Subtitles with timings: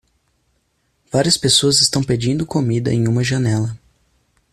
[1.11, 3.77] Várias pessoas estão pedindo comida em uma janela.